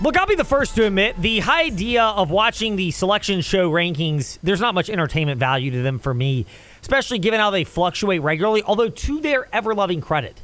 Look, 0.00 0.16
I'll 0.16 0.26
be 0.26 0.36
the 0.36 0.44
first 0.44 0.76
to 0.76 0.86
admit 0.86 1.20
the 1.20 1.42
idea 1.42 2.04
of 2.04 2.30
watching 2.30 2.76
the 2.76 2.92
selection 2.92 3.40
show 3.40 3.68
rankings, 3.68 4.38
there's 4.44 4.60
not 4.60 4.72
much 4.72 4.88
entertainment 4.88 5.40
value 5.40 5.72
to 5.72 5.82
them 5.82 5.98
for 5.98 6.14
me, 6.14 6.46
especially 6.80 7.18
given 7.18 7.40
how 7.40 7.50
they 7.50 7.64
fluctuate 7.64 8.22
regularly. 8.22 8.62
Although, 8.62 8.90
to 8.90 9.20
their 9.20 9.48
ever 9.52 9.74
loving 9.74 10.00
credit, 10.00 10.40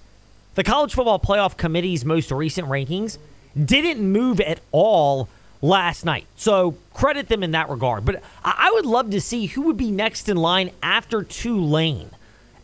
the 0.57 0.65
College 0.65 0.93
Football 0.93 1.21
Playoff 1.21 1.57
Committee's 1.57 2.05
most 2.05 2.33
recent 2.33 2.67
rankings 2.67 3.19
didn't 3.57 4.01
move 4.01 4.41
at 4.41 4.59
all 4.73 5.29
last 5.63 6.05
night. 6.05 6.27
So, 6.35 6.75
credit 6.93 7.29
them 7.29 7.45
in 7.45 7.53
that 7.53 7.69
regard. 7.69 8.05
But 8.05 8.25
I 8.45 8.73
would 8.73 8.87
love 8.87 9.11
to 9.11 9.21
see 9.21 9.47
who 9.47 9.63
would 9.63 9.77
be 9.77 9.93
next 9.93 10.29
in 10.29 10.37
line 10.37 10.73
after 10.83 11.23
Tulane 11.23 12.11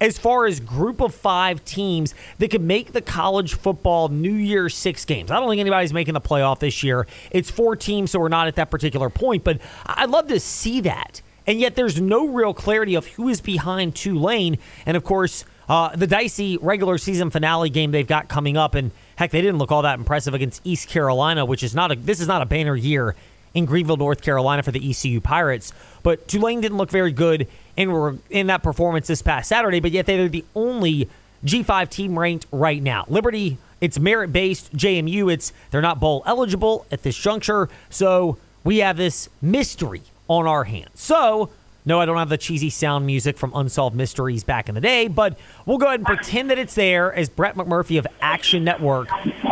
as 0.00 0.18
far 0.18 0.46
as 0.46 0.60
group 0.60 1.00
of 1.00 1.14
five 1.14 1.64
teams 1.64 2.14
that 2.38 2.50
could 2.50 2.62
make 2.62 2.92
the 2.92 3.02
college 3.02 3.54
football 3.54 4.08
New 4.08 4.32
Year 4.32 4.68
six 4.68 5.04
games. 5.04 5.30
I 5.30 5.38
don't 5.38 5.48
think 5.48 5.60
anybody's 5.60 5.92
making 5.92 6.14
the 6.14 6.20
playoff 6.20 6.60
this 6.60 6.82
year. 6.82 7.06
It's 7.30 7.50
four 7.50 7.76
teams, 7.76 8.10
so 8.10 8.18
we're 8.18 8.28
not 8.28 8.48
at 8.48 8.56
that 8.56 8.70
particular 8.70 9.10
point, 9.10 9.44
but 9.44 9.60
I'd 9.86 10.10
love 10.10 10.28
to 10.28 10.40
see 10.40 10.80
that. 10.82 11.22
And 11.46 11.58
yet 11.58 11.74
there's 11.74 12.00
no 12.00 12.28
real 12.28 12.54
clarity 12.54 12.94
of 12.94 13.06
who 13.06 13.28
is 13.28 13.40
behind 13.40 13.96
Tulane. 13.96 14.58
And 14.86 14.96
of 14.96 15.04
course, 15.04 15.44
uh, 15.68 15.94
the 15.94 16.06
dicey 16.06 16.56
regular 16.58 16.98
season 16.98 17.30
finale 17.30 17.70
game 17.70 17.90
they've 17.92 18.06
got 18.06 18.28
coming 18.28 18.56
up. 18.56 18.74
And 18.74 18.90
heck, 19.16 19.30
they 19.30 19.40
didn't 19.40 19.58
look 19.58 19.72
all 19.72 19.82
that 19.82 19.98
impressive 19.98 20.34
against 20.34 20.60
East 20.64 20.88
Carolina, 20.88 21.44
which 21.44 21.62
is 21.62 21.74
not 21.74 21.92
a 21.92 21.96
this 21.96 22.20
is 22.20 22.28
not 22.28 22.42
a 22.42 22.46
banner 22.46 22.76
year 22.76 23.16
in 23.54 23.64
Greenville, 23.64 23.96
North 23.96 24.22
Carolina 24.22 24.62
for 24.62 24.70
the 24.70 24.90
ECU 24.90 25.20
Pirates. 25.20 25.72
But 26.02 26.28
Tulane 26.28 26.60
didn't 26.60 26.78
look 26.78 26.90
very 26.90 27.12
good 27.12 27.48
in, 27.76 28.20
in 28.30 28.46
that 28.48 28.62
performance 28.62 29.06
this 29.06 29.22
past 29.22 29.48
Saturday, 29.48 29.80
but 29.80 29.90
yet 29.90 30.06
they're 30.06 30.28
the 30.28 30.44
only 30.54 31.08
G5 31.44 31.88
team 31.88 32.18
ranked 32.18 32.46
right 32.52 32.82
now. 32.82 33.04
Liberty, 33.08 33.58
it's 33.80 33.98
merit 33.98 34.32
based. 34.32 34.74
JMU, 34.76 35.32
it's 35.32 35.52
they're 35.70 35.80
not 35.80 36.00
bowl 36.00 36.22
eligible 36.26 36.86
at 36.90 37.02
this 37.02 37.16
juncture. 37.16 37.68
So 37.88 38.36
we 38.64 38.78
have 38.78 38.96
this 38.96 39.28
mystery 39.40 40.02
on 40.28 40.46
our 40.46 40.64
hands. 40.64 41.00
So 41.00 41.50
no, 41.84 41.98
I 41.98 42.04
don't 42.04 42.18
have 42.18 42.28
the 42.28 42.38
cheesy 42.38 42.68
sound 42.68 43.06
music 43.06 43.38
from 43.38 43.52
Unsolved 43.54 43.96
Mysteries 43.96 44.44
back 44.44 44.68
in 44.68 44.74
the 44.74 44.80
day, 44.82 45.08
but 45.08 45.38
we'll 45.64 45.78
go 45.78 45.86
ahead 45.86 46.00
and 46.00 46.06
pretend 46.06 46.50
that 46.50 46.58
it's 46.58 46.74
there 46.74 47.12
as 47.12 47.30
Brett 47.30 47.54
McMurphy 47.56 47.98
of 47.98 48.06
Action 48.20 48.64
Network 48.64 49.08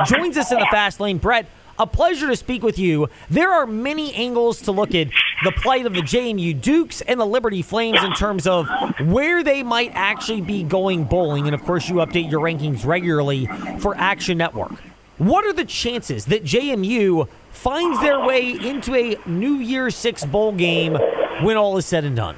joins 0.07 0.37
us 0.37 0.53
in 0.53 0.59
the 0.59 0.69
fast 0.71 1.01
lane. 1.01 1.17
Brett, 1.17 1.47
a 1.79 1.87
pleasure 1.87 2.27
to 2.29 2.37
speak 2.37 2.63
with 2.63 2.79
you. 2.79 3.09
There 3.31 3.51
are 3.51 3.67
many 3.67 4.13
angles 4.15 4.63
to 4.63 4.73
look 4.73 4.95
at 4.95 5.09
the 5.45 5.53
plight 5.53 5.87
of 5.87 5.95
the 5.95 6.01
JMU 6.01 6.61
Dukes 6.61 7.01
and 7.03 7.21
the 7.21 7.27
Liberty 7.27 7.63
Flames 7.63 8.03
in 8.03 8.13
terms 8.13 8.47
of 8.47 8.69
where 9.01 9.45
they 9.45 9.63
might 9.63 9.93
actually 9.95 10.41
be 10.41 10.63
going 10.63 11.05
bowling. 11.05 11.47
And 11.47 11.55
of 11.55 11.63
course, 11.63 11.89
you 11.89 11.97
update 11.97 12.31
your 12.31 12.41
rankings 12.41 12.85
regularly 12.85 13.47
for 13.79 13.97
Action 13.97 14.39
Network. 14.39 14.73
What 15.19 15.45
are 15.45 15.53
the 15.53 15.65
chances 15.65 16.27
that 16.27 16.45
JMU 16.45 17.29
finds 17.51 18.01
their 18.01 18.21
way 18.21 18.51
into 18.51 18.95
a 18.95 19.17
New 19.27 19.55
Year 19.55 19.91
Six 19.91 20.25
bowl 20.25 20.53
game 20.53 20.95
when 21.43 21.57
all 21.57 21.77
is 21.77 21.87
said 21.87 22.05
and 22.05 22.15
done? 22.15 22.37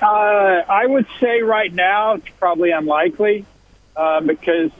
Uh, 0.00 0.62
I 0.68 0.86
would 0.86 1.06
say 1.18 1.42
right 1.42 1.72
now 1.72 2.14
it's 2.14 2.28
probably 2.38 2.70
unlikely 2.70 3.44
uh, 3.96 4.20
because 4.20 4.70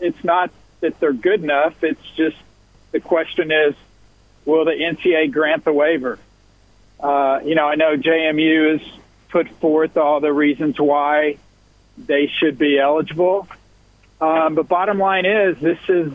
it's 0.00 0.22
not 0.24 0.50
that 0.80 0.98
they're 1.00 1.12
good 1.12 1.42
enough. 1.42 1.82
It's 1.82 2.10
just 2.16 2.36
the 2.92 3.00
question 3.00 3.50
is, 3.50 3.74
will 4.44 4.64
the 4.64 4.72
NCAA 4.72 5.32
grant 5.32 5.64
the 5.64 5.72
waiver? 5.72 6.18
Uh, 6.98 7.40
you 7.44 7.54
know, 7.54 7.66
I 7.66 7.74
know 7.74 7.96
JMU 7.96 8.78
has 8.78 8.88
put 9.28 9.48
forth 9.60 9.96
all 9.96 10.20
the 10.20 10.32
reasons 10.32 10.78
why 10.78 11.38
they 11.98 12.30
should 12.38 12.58
be 12.58 12.78
eligible. 12.78 13.48
Um, 14.20 14.54
but 14.54 14.68
bottom 14.68 14.98
line 14.98 15.26
is, 15.26 15.58
this 15.58 15.78
is 15.88 16.12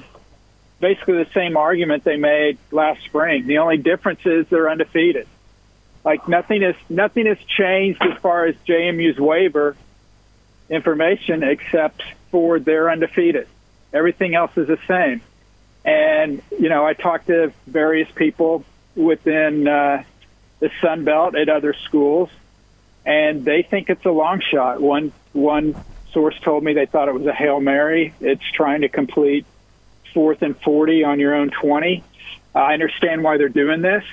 basically 0.79 1.23
the 1.23 1.29
same 1.33 1.55
argument 1.55 2.03
they 2.03 2.17
made 2.17 2.57
last 2.71 3.03
spring. 3.03 3.45
The 3.45 3.59
only 3.59 3.77
difference 3.77 4.21
is 4.25 4.47
they're 4.47 4.69
undefeated. 4.69 5.27
Like 6.03 6.27
nothing 6.27 6.63
has 6.63 6.75
nothing 6.89 7.27
has 7.27 7.37
changed 7.37 8.01
as 8.01 8.17
far 8.19 8.45
as 8.45 8.55
JMU's 8.67 9.19
waiver 9.19 9.75
information 10.67 11.43
except 11.43 12.01
for 12.31 12.59
they're 12.59 12.89
undefeated. 12.89 13.47
Everything 13.93 14.35
else 14.35 14.51
is 14.55 14.67
the 14.67 14.79
same. 14.87 15.21
And, 15.83 16.41
you 16.51 16.69
know, 16.69 16.85
I 16.85 16.93
talked 16.93 17.27
to 17.27 17.51
various 17.67 18.09
people 18.11 18.63
within 18.95 19.67
uh, 19.67 20.03
the 20.59 20.69
Sun 20.81 21.05
Belt 21.05 21.35
at 21.35 21.49
other 21.49 21.73
schools, 21.73 22.29
and 23.05 23.43
they 23.43 23.63
think 23.63 23.89
it's 23.89 24.05
a 24.05 24.11
long 24.11 24.41
shot. 24.41 24.79
One, 24.79 25.11
one 25.33 25.75
source 26.11 26.39
told 26.39 26.63
me 26.63 26.73
they 26.73 26.85
thought 26.85 27.07
it 27.07 27.13
was 27.13 27.25
a 27.25 27.33
Hail 27.33 27.59
Mary. 27.59 28.13
It's 28.21 28.49
trying 28.51 28.81
to 28.81 28.89
complete 28.89 29.45
fourth 30.13 30.41
and 30.41 30.57
40 30.61 31.03
on 31.03 31.19
your 31.19 31.33
own 31.33 31.49
20. 31.49 32.03
I 32.53 32.73
understand 32.73 33.23
why 33.23 33.37
they're 33.37 33.49
doing 33.49 33.81
this. 33.81 34.03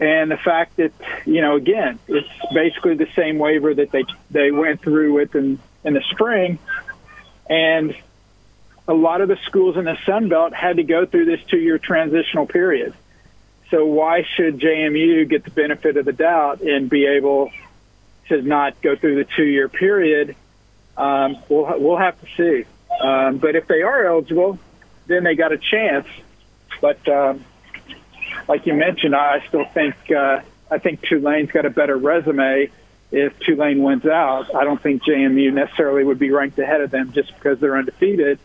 And 0.00 0.30
the 0.30 0.38
fact 0.38 0.76
that, 0.76 0.92
you 1.26 1.42
know, 1.42 1.56
again, 1.56 1.98
it's 2.08 2.28
basically 2.52 2.94
the 2.94 3.08
same 3.14 3.38
waiver 3.38 3.72
that 3.72 3.90
they 3.92 4.04
they 4.30 4.50
went 4.50 4.80
through 4.80 5.12
with 5.12 5.34
in, 5.34 5.58
in 5.84 5.94
the 5.94 6.02
spring. 6.10 6.58
And 7.48 7.94
a 8.90 8.94
lot 8.94 9.20
of 9.20 9.28
the 9.28 9.38
schools 9.46 9.76
in 9.76 9.84
the 9.84 9.96
Sun 10.04 10.28
Belt 10.28 10.52
had 10.52 10.78
to 10.78 10.82
go 10.82 11.06
through 11.06 11.26
this 11.26 11.40
two-year 11.48 11.78
transitional 11.78 12.44
period. 12.44 12.92
So 13.70 13.86
why 13.86 14.26
should 14.34 14.58
JMU 14.58 15.28
get 15.28 15.44
the 15.44 15.52
benefit 15.52 15.96
of 15.96 16.04
the 16.04 16.12
doubt 16.12 16.60
and 16.60 16.90
be 16.90 17.06
able 17.06 17.52
to 18.28 18.42
not 18.42 18.82
go 18.82 18.96
through 18.96 19.22
the 19.22 19.30
two-year 19.36 19.68
period? 19.68 20.34
Um, 20.96 21.36
we'll 21.48 21.78
we'll 21.78 21.98
have 21.98 22.20
to 22.20 22.26
see. 22.36 22.66
Um, 23.00 23.38
but 23.38 23.54
if 23.54 23.68
they 23.68 23.82
are 23.82 24.06
eligible, 24.06 24.58
then 25.06 25.22
they 25.22 25.36
got 25.36 25.52
a 25.52 25.58
chance. 25.58 26.08
But 26.80 27.08
um, 27.08 27.44
like 28.48 28.66
you 28.66 28.74
mentioned, 28.74 29.14
I 29.14 29.46
still 29.46 29.66
think 29.66 29.94
uh, 30.10 30.40
I 30.68 30.78
think 30.78 31.02
Tulane's 31.02 31.52
got 31.52 31.64
a 31.64 31.70
better 31.70 31.96
resume. 31.96 32.72
If 33.12 33.38
Tulane 33.38 33.84
wins 33.84 34.04
out, 34.04 34.52
I 34.52 34.64
don't 34.64 34.82
think 34.82 35.04
JMU 35.04 35.52
necessarily 35.52 36.02
would 36.02 36.18
be 36.18 36.32
ranked 36.32 36.58
ahead 36.58 36.80
of 36.80 36.90
them 36.90 37.12
just 37.12 37.32
because 37.34 37.60
they're 37.60 37.76
undefeated 37.76 38.40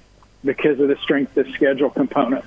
because 0.45 0.79
of 0.79 0.87
the 0.87 0.97
strength 0.97 1.35
of 1.37 1.47
schedule 1.49 1.89
component. 1.89 2.45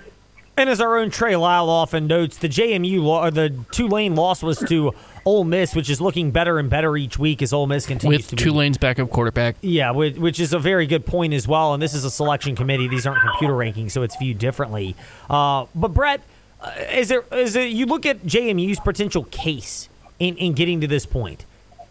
And 0.59 0.69
as 0.69 0.81
our 0.81 0.98
own 0.98 1.10
Trey 1.10 1.36
Lyle 1.36 1.70
often 1.70 2.09
notes, 2.09 2.36
the 2.38 2.48
JMU 2.48 3.04
or 3.04 3.31
the 3.31 3.54
Tulane 3.70 4.16
loss 4.16 4.42
was 4.42 4.59
to 4.69 4.92
Ole 5.25 5.44
Miss, 5.44 5.72
which 5.76 5.88
is 5.88 6.00
looking 6.00 6.32
better 6.32 6.58
and 6.58 6.69
better 6.69 6.97
each 6.97 7.16
week 7.16 7.42
as 7.42 7.53
Ole 7.53 7.69
Miss 7.69 7.87
continues 7.87 8.20
With 8.20 8.31
to 8.31 8.37
be. 8.37 8.42
Tulane's 8.42 8.76
backup 8.76 9.08
quarterback. 9.10 9.54
Yeah, 9.60 9.92
which 9.92 10.41
is 10.41 10.53
a 10.53 10.58
very 10.58 10.88
good 10.88 11.06
point 11.06 11.32
as 11.32 11.47
well. 11.47 11.75
And 11.75 11.82
this 11.82 11.94
is 11.94 12.04
a 12.04 12.10
selection 12.10 12.56
committee; 12.56 12.88
these 12.88 13.06
aren't 13.06 13.20
computer 13.22 13.54
rankings, 13.54 13.92
so 13.92 14.03
it's 14.03 14.16
viewed 14.16 14.38
differently. 14.41 14.97
Uh, 15.31 15.66
but 15.76 15.94
Brett, 15.94 16.22
uh, 16.60 16.72
is 16.92 17.08
there 17.08 17.22
is 17.31 17.53
there, 17.53 17.64
you 17.64 17.87
look 17.87 18.04
at 18.04 18.25
JMU's 18.25 18.81
potential 18.81 19.25
case 19.31 19.88
in 20.19 20.37
in 20.38 20.54
getting 20.54 20.81
to 20.81 20.88
this 20.88 21.06
point? 21.06 21.44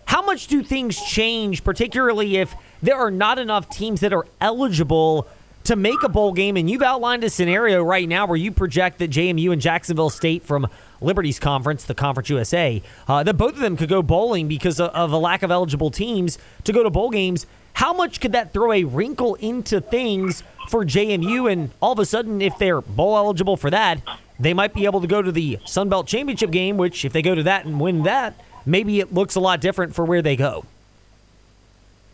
How 0.07 0.22
much 0.22 0.47
do 0.47 0.62
things 0.62 1.01
change, 1.01 1.63
particularly 1.63 2.35
if 2.35 2.53
there 2.81 2.97
are 2.97 3.12
not 3.12 3.40
enough 3.40 3.69
teams 3.69 4.01
that 4.01 4.12
are 4.12 4.25
eligible? 4.41 5.25
To 5.67 5.75
make 5.75 6.01
a 6.01 6.07
bowl 6.09 6.31
game, 6.31 6.55
and 6.55 6.69
you've 6.69 6.81
outlined 6.81 7.25
a 7.25 7.29
scenario 7.29 7.83
right 7.83 8.07
now 8.07 8.25
where 8.25 8.38
you 8.38 8.53
project 8.53 9.00
that 9.00 9.11
JMU 9.11 9.51
and 9.51 9.61
Jacksonville 9.61 10.09
State 10.09 10.44
from 10.44 10.67
Liberty's 11.01 11.39
conference, 11.39 11.83
the 11.83 11.94
Conference 11.94 12.29
USA, 12.29 12.81
uh, 13.07 13.22
that 13.23 13.33
both 13.33 13.53
of 13.53 13.59
them 13.59 13.75
could 13.75 13.89
go 13.89 14.01
bowling 14.01 14.47
because 14.47 14.79
of, 14.79 15.11
a 15.11 15.17
lack 15.17 15.44
of 15.44 15.51
eligible 15.51 15.91
teams 15.91 16.38
to 16.63 16.72
go 16.72 16.83
to 16.83 16.89
bowl 16.89 17.09
games. 17.09 17.45
How 17.73 17.91
much 17.91 18.22
could 18.22 18.31
that 18.31 18.53
throw 18.53 18.72
a 18.72 18.85
wrinkle 18.85 19.35
into 19.35 19.81
things 19.81 20.41
for 20.69 20.85
JMU? 20.85 21.51
And 21.51 21.72
all 21.81 21.91
of 21.91 21.99
a 21.99 22.05
sudden, 22.05 22.41
if 22.41 22.57
they're 22.57 22.79
bowl 22.79 23.17
eligible 23.17 23.57
for 23.57 23.69
that, 23.69 23.99
they 24.39 24.53
might 24.53 24.73
be 24.73 24.85
able 24.85 25.01
to 25.01 25.07
go 25.07 25.22
to 25.22 25.34
the 25.34 25.59
Sun 25.66 25.89
Belt 25.89 26.07
Championship 26.07 26.49
game, 26.49 26.78
which, 26.78 27.03
if 27.03 27.11
they 27.11 27.22
go 27.22 27.35
to 27.35 27.44
that 27.44 27.66
and 27.66 27.78
win 27.78 28.03
that, 28.03 28.39
maybe 28.66 29.01
it 29.01 29.13
looks 29.13 29.35
a 29.35 29.41
lot 29.41 29.59
different 29.59 29.94
for 29.94 30.05
where 30.05 30.22
they 30.22 30.38
go. 30.38 30.63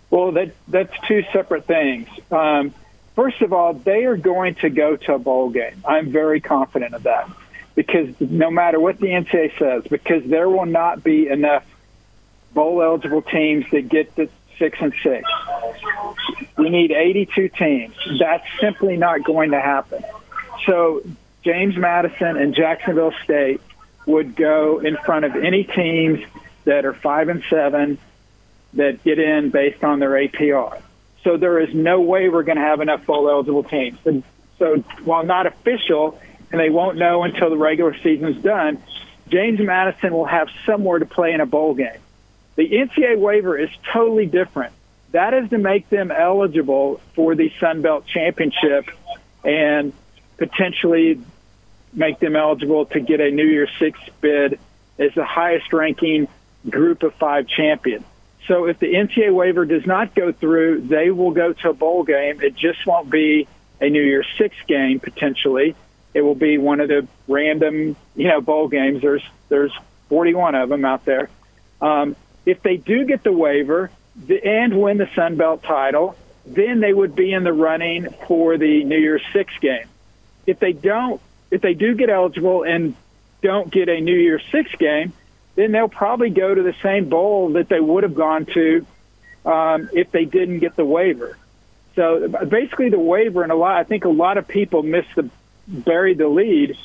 Well, 0.10 0.32
that 0.32 0.54
that's 0.68 0.94
two 1.08 1.24
separate 1.32 1.66
things. 1.66 2.08
Um, 2.32 2.74
First 3.16 3.42
of 3.42 3.54
all, 3.54 3.74
they 3.74 4.06
are 4.06 4.18
going 4.18 4.56
to 4.56 4.70
go 4.70 4.96
to 4.96 5.16
a 5.16 5.20
bowl 5.20 5.50
game. 5.50 5.84
I'm 5.86 6.12
very 6.12 6.42
confident 6.42 6.96
of 6.96 7.04
that 7.04 7.30
because 7.76 8.20
no 8.20 8.50
matter 8.50 8.80
what 8.80 9.00
the 9.00 9.08
NCAA 9.08 9.58
says, 9.58 9.84
because 9.90 10.24
there 10.26 10.50
will 10.50 10.66
not 10.66 11.04
be 11.04 11.28
enough 11.28 11.66
bowl 12.54 12.82
eligible 12.82 13.22
teams 13.22 13.66
that 13.72 13.90
get 13.90 14.16
to 14.16 14.30
six 14.58 14.78
and 14.82 14.94
six. 15.04 15.28
We 16.58 16.70
need 16.70 16.92
82 16.92 17.50
teams. 17.50 17.96
That's 18.20 18.46
simply 18.60 18.98
not 18.98 19.24
going 19.24 19.52
to 19.52 19.60
happen. 19.60 20.04
So 20.66 21.02
James 21.44 21.76
Madison 21.76 22.38
and 22.38 22.54
Jacksonville 22.54 23.14
State 23.24 23.62
would 24.06 24.36
go 24.36 24.80
in 24.80 24.98
front 24.98 25.26
of 25.26 25.36
any 25.36 25.64
teams 25.64 26.24
that 26.66 26.86
are 26.86 26.94
five 26.94 27.30
and 27.30 27.44
seven 27.50 27.98
that 28.74 29.04
get 29.04 29.20
in 29.20 29.50
based 29.50 29.84
on 29.84 30.00
their 30.00 30.12
APR. 30.12 30.82
So 31.24 31.38
there 31.38 31.60
is 31.60 31.74
no 31.74 32.02
way 32.02 32.30
we're 32.30 32.44
going 32.44 32.58
to 32.58 32.64
have 32.64 32.82
enough 32.82 33.06
bowl 33.06 33.30
eligible 33.30 33.64
teams. 33.64 33.98
And 34.06 34.24
so 34.60 34.78
while 35.04 35.26
not 35.26 35.46
official, 35.46 36.20
and 36.52 36.60
they 36.60 36.70
won't 36.70 36.98
know 36.98 37.24
until 37.24 37.50
the 37.50 37.58
regular 37.58 37.96
season 37.98 38.28
is 38.28 38.42
done, 38.44 38.82
James 39.30 39.60
Madison 39.60 40.14
will 40.14 40.26
have 40.26 40.50
somewhere 40.66 41.00
to 41.00 41.06
play 41.06 41.34
in 41.34 41.42
a 41.42 41.46
bowl 41.46 41.74
game. 41.74 42.00
The 42.56 42.70
NCAA 42.70 43.18
waiver 43.18 43.58
is 43.58 43.70
totally 43.92 44.28
different 44.28 44.74
That 45.14 45.34
is 45.36 45.50
to 45.52 45.60
make 45.60 45.90
them 45.90 46.12
eligible 46.12 47.00
for 47.14 47.36
the 47.36 47.52
Sun 47.60 47.84
Belt 47.84 48.06
Championship 48.08 48.90
and 49.44 49.94
potentially 50.38 51.22
make 51.94 52.20
them 52.20 52.36
eligible 52.36 52.88
to 52.88 53.00
get 53.00 53.22
a 53.22 53.30
New 53.30 53.46
Year's 53.46 53.70
Six 53.78 54.00
bid 54.22 54.60
as 54.98 55.14
the 55.14 55.24
highest 55.24 55.72
ranking 55.72 56.28
group 56.68 57.04
of 57.04 57.14
five 57.16 57.48
champion. 57.48 58.04
So 58.48 58.66
if 58.66 58.80
the 58.80 58.94
NCAA 58.94 59.34
waiver 59.34 59.66
does 59.66 59.86
not 59.86 60.16
go 60.16 60.32
through, 60.32 60.82
they 60.82 61.12
will 61.12 61.32
go 61.32 61.54
to 61.54 61.70
a 61.70 61.74
bowl 61.74 62.04
game. 62.04 62.42
It 62.42 62.56
just 62.56 62.86
won't 62.86 63.10
be 63.10 63.48
a 63.80 63.90
New 63.90 64.02
Year's 64.02 64.28
Six 64.38 64.56
game 64.68 65.00
potentially. 65.00 65.76
It 66.14 66.22
will 66.22 66.36
be 66.36 66.58
one 66.58 66.80
of 66.80 66.90
the 66.90 67.08
random, 67.28 67.96
you 68.16 68.28
know, 68.28 68.42
bowl 68.42 68.68
games. 68.68 69.02
There's 69.02 69.24
there's 69.50 69.74
41 70.10 70.56
of 70.56 70.70
them 70.70 70.86
out 70.86 71.06
there. 71.06 71.30
Um, 71.82 72.16
if 72.46 72.62
they 72.62 72.78
do 72.78 73.06
get 73.06 73.24
the 73.24 73.32
waiver 73.32 73.90
and 74.44 74.82
win 74.82 74.98
the 74.98 75.10
Sun 75.16 75.38
Belt 75.38 75.64
title, 75.64 76.16
then 76.46 76.82
they 76.82 76.94
would 76.94 77.16
be 77.16 77.34
in 77.34 77.44
the 77.44 77.54
running 77.54 78.10
for 78.28 78.58
the 78.58 78.84
New 78.84 78.98
Year's 78.98 79.24
Six 79.32 79.54
game. 79.60 79.88
If 80.46 80.60
they 80.60 80.74
don't, 80.74 81.22
if 81.50 81.62
they 81.62 81.74
do 81.74 81.96
get 81.96 82.10
eligible 82.10 82.64
and 82.64 82.96
don't 83.42 83.72
get 83.72 83.90
a 83.90 84.00
New 84.02 84.16
Year's 84.16 84.44
Six 84.52 84.72
game, 84.76 85.14
then 85.56 85.72
they'll 85.72 85.88
probably 85.88 86.30
go 86.30 86.54
to 86.54 86.64
the 86.64 86.76
same 86.82 87.10
bowl 87.10 87.54
that 87.54 87.70
they 87.70 87.80
would 87.80 88.04
have 88.04 88.16
gone 88.16 88.46
to 88.48 88.86
um, 89.46 89.90
if 89.94 90.12
they 90.12 90.26
didn't 90.26 90.60
get 90.60 90.76
the 90.76 90.86
waiver. 90.86 91.38
So 91.96 92.28
basically, 92.28 92.90
the 92.90 93.00
waiver 93.00 93.44
and 93.44 93.52
a 93.52 93.56
lot. 93.56 93.78
I 93.78 93.84
think 93.84 94.06
a 94.06 94.10
lot 94.10 94.38
of 94.38 94.48
people 94.48 94.82
miss 94.82 95.06
the 95.16 95.30
buried 95.68 96.18
the 96.18 96.28
lead. 96.28 96.78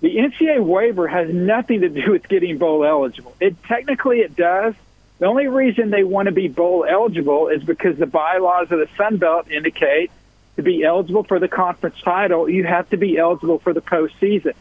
The 0.00 0.16
NCAA 0.16 0.62
waiver 0.62 1.08
has 1.08 1.32
nothing 1.32 1.80
to 1.80 1.88
do 1.88 2.12
with 2.12 2.28
getting 2.28 2.58
bowl 2.58 2.84
eligible. 2.84 3.34
It 3.40 3.62
technically 3.64 4.20
it 4.20 4.36
does. 4.36 4.74
The 5.18 5.26
only 5.26 5.46
reason 5.46 5.88
they 5.88 6.04
want 6.04 6.26
to 6.26 6.32
be 6.32 6.48
bowl 6.48 6.84
eligible 6.88 7.48
is 7.48 7.64
because 7.64 7.96
the 7.96 8.06
bylaws 8.06 8.70
of 8.70 8.78
the 8.78 8.88
Sun 8.98 9.16
Belt 9.16 9.50
indicate 9.50 10.10
to 10.56 10.62
be 10.62 10.84
eligible 10.84 11.22
for 11.22 11.38
the 11.38 11.48
conference 11.48 12.00
title, 12.02 12.48
you 12.48 12.64
have 12.64 12.88
to 12.90 12.98
be 12.98 13.16
eligible 13.16 13.58
for 13.58 13.72
the 13.72 13.80
postseason. 13.80 14.54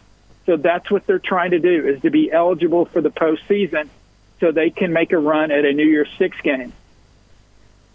So 0.45 0.57
that's 0.57 0.89
what 0.91 1.05
they're 1.07 1.19
trying 1.19 1.51
to 1.51 1.59
do 1.59 1.87
is 1.87 2.01
to 2.01 2.09
be 2.09 2.31
eligible 2.31 2.85
for 2.85 3.01
the 3.01 3.09
postseason 3.09 3.89
so 4.39 4.51
they 4.51 4.69
can 4.69 4.93
make 4.93 5.11
a 5.11 5.17
run 5.17 5.51
at 5.51 5.65
a 5.65 5.73
New 5.73 5.87
Year's 5.87 6.09
Six 6.17 6.39
game. 6.41 6.73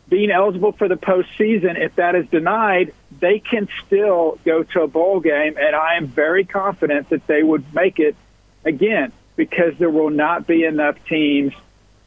Being 0.09 0.31
eligible 0.33 0.73
for 0.73 0.89
the 0.89 0.97
postseason, 0.97 1.79
if 1.79 1.95
that 1.97 2.17
is 2.17 2.27
denied, 2.29 2.93
they 3.21 3.39
can 3.39 3.69
still 3.87 4.41
go 4.45 4.65
to 4.65 4.83
a 4.83 4.89
bowl 4.89 5.21
game, 5.21 5.57
and 5.57 5.77
I 5.77 5.95
am 5.95 6.09
very 6.09 6.45
confident 6.45 7.11
that 7.11 7.27
they 7.29 7.45
would 7.45 7.73
make 7.73 8.01
it 8.01 8.17
again 8.65 9.13
because 9.37 9.77
there 9.79 9.91
will 9.91 10.11
not 10.11 10.49
be 10.49 10.65
enough 10.65 10.97
teams 11.07 11.53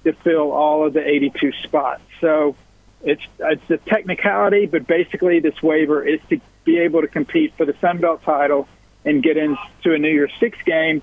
to 0.04 0.12
fill 0.12 0.51
all 0.51 0.86
of 0.86 0.94
the 0.94 1.07
82 1.07 1.54
spots. 1.63 2.04
So 2.19 2.57
it's 3.04 3.24
it's 3.40 3.69
a 3.69 3.78
technicality, 3.78 4.66
but 4.66 4.86
basically 4.86 5.40
this 5.40 5.62
waiver 5.63 6.06
is 6.06 6.19
to 6.30 6.42
be 6.66 6.80
able 6.80 7.01
to 7.01 7.07
compete 7.07 7.54
for 7.56 7.66
the 7.66 7.75
Sun 7.80 8.00
Belt 8.00 8.24
title 8.24 8.68
and 9.05 9.21
get 9.21 9.38
into 9.38 9.94
a 9.94 9.97
New 9.97 10.09
Year's 10.09 10.33
Six 10.39 10.57
game. 10.65 11.01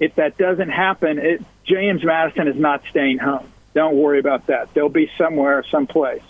If 0.00 0.14
that 0.16 0.38
doesn't 0.38 0.70
happen, 0.70 1.18
it, 1.18 1.42
James 1.64 2.04
Madison 2.04 2.48
is 2.48 2.56
not 2.56 2.82
staying 2.90 3.18
home. 3.18 3.46
Don't 3.74 3.96
worry 3.96 4.18
about 4.18 4.46
that. 4.46 4.72
They'll 4.74 4.88
be 4.88 5.10
somewhere, 5.18 5.64
someplace. 5.70 6.22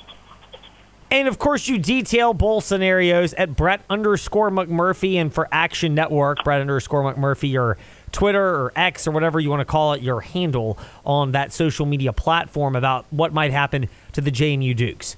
And 1.10 1.26
of 1.26 1.38
course, 1.38 1.68
you 1.68 1.78
detail 1.78 2.34
bowl 2.34 2.60
scenarios 2.60 3.32
at 3.34 3.56
Brett 3.56 3.80
underscore 3.88 4.50
McMurphy 4.50 5.14
and 5.14 5.32
for 5.32 5.48
Action 5.50 5.94
Network, 5.94 6.44
Brett 6.44 6.60
underscore 6.60 7.02
McMurphy, 7.02 7.50
your 7.50 7.78
Twitter 8.12 8.42
or 8.42 8.72
X 8.76 9.06
or 9.06 9.12
whatever 9.12 9.40
you 9.40 9.48
want 9.48 9.60
to 9.60 9.64
call 9.64 9.94
it, 9.94 10.02
your 10.02 10.20
handle 10.20 10.78
on 11.04 11.32
that 11.32 11.52
social 11.52 11.86
media 11.86 12.12
platform 12.12 12.76
about 12.76 13.06
what 13.10 13.32
might 13.32 13.52
happen 13.52 13.88
to 14.12 14.20
the 14.20 14.30
JMU 14.30 14.76
Dukes. 14.76 15.16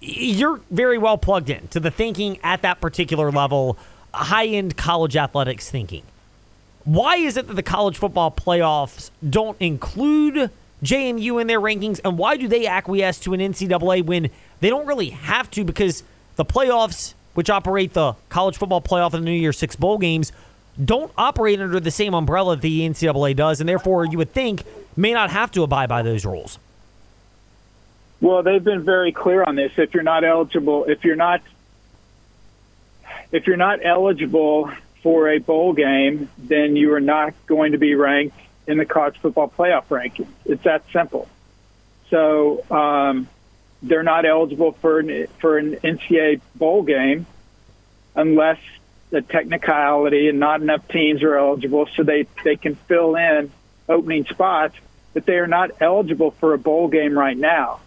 You're 0.00 0.60
very 0.70 0.98
well 0.98 1.16
plugged 1.16 1.50
in 1.50 1.68
to 1.68 1.78
the 1.78 1.90
thinking 1.90 2.40
at 2.42 2.62
that 2.62 2.80
particular 2.80 3.30
level 3.30 3.78
high 4.14 4.46
end 4.46 4.76
college 4.76 5.16
athletics 5.16 5.70
thinking. 5.70 6.02
Why 6.84 7.16
is 7.16 7.36
it 7.36 7.46
that 7.46 7.54
the 7.54 7.62
college 7.62 7.96
football 7.96 8.30
playoffs 8.30 9.10
don't 9.28 9.56
include 9.60 10.50
JMU 10.82 11.40
in 11.40 11.46
their 11.46 11.60
rankings, 11.60 12.00
and 12.04 12.18
why 12.18 12.36
do 12.36 12.48
they 12.48 12.66
acquiesce 12.66 13.20
to 13.20 13.34
an 13.34 13.40
NCAA 13.40 14.04
when 14.04 14.30
they 14.60 14.68
don't 14.68 14.86
really 14.86 15.10
have 15.10 15.50
to? 15.52 15.64
Because 15.64 16.02
the 16.34 16.44
playoffs, 16.44 17.14
which 17.34 17.50
operate 17.50 17.92
the 17.92 18.14
college 18.28 18.56
football 18.56 18.80
playoff 18.80 19.14
and 19.14 19.22
the 19.22 19.30
New 19.30 19.36
Year's 19.36 19.58
Six 19.58 19.76
bowl 19.76 19.98
games, 19.98 20.32
don't 20.82 21.12
operate 21.16 21.60
under 21.60 21.78
the 21.78 21.90
same 21.90 22.14
umbrella 22.14 22.56
that 22.56 22.62
the 22.62 22.80
NCAA 22.80 23.36
does, 23.36 23.60
and 23.60 23.68
therefore 23.68 24.04
you 24.04 24.18
would 24.18 24.32
think 24.32 24.64
may 24.96 25.12
not 25.12 25.30
have 25.30 25.52
to 25.52 25.62
abide 25.62 25.88
by 25.88 26.02
those 26.02 26.24
rules. 26.24 26.58
Well, 28.20 28.42
they've 28.42 28.62
been 28.62 28.84
very 28.84 29.12
clear 29.12 29.44
on 29.44 29.56
this. 29.56 29.72
If 29.76 29.94
you're 29.94 30.02
not 30.02 30.24
eligible, 30.24 30.84
if 30.84 31.04
you're 31.04 31.16
not 31.16 31.42
if 33.32 33.46
you're 33.46 33.56
not 33.56 33.80
eligible 33.82 34.70
for 35.02 35.30
a 35.30 35.38
bowl 35.38 35.72
game, 35.72 36.28
then 36.38 36.76
you 36.76 36.92
are 36.94 37.00
not 37.00 37.34
going 37.46 37.72
to 37.72 37.78
be 37.78 37.94
ranked 37.94 38.38
in 38.66 38.78
the 38.78 38.84
college 38.84 39.18
football 39.18 39.48
playoff 39.48 39.86
rankings. 39.86 40.28
It's 40.44 40.62
that 40.62 40.84
simple. 40.92 41.28
So 42.10 42.62
um, 42.70 43.26
they're 43.82 44.02
not 44.02 44.26
eligible 44.26 44.72
for 44.72 45.00
an, 45.00 45.26
for 45.40 45.58
an 45.58 45.76
NCAA 45.76 46.40
bowl 46.54 46.82
game 46.82 47.26
unless 48.14 48.60
the 49.10 49.22
technicality 49.22 50.28
and 50.28 50.38
not 50.38 50.60
enough 50.60 50.86
teams 50.88 51.22
are 51.22 51.36
eligible, 51.36 51.88
so 51.96 52.02
they 52.02 52.26
they 52.44 52.56
can 52.56 52.76
fill 52.76 53.16
in 53.16 53.50
opening 53.88 54.24
spots. 54.26 54.74
But 55.12 55.26
they 55.26 55.34
are 55.34 55.46
not 55.46 55.70
eligible 55.80 56.30
for 56.30 56.54
a 56.54 56.58
bowl 56.58 56.88
game 56.88 57.18
right 57.18 57.36
now, 57.36 57.80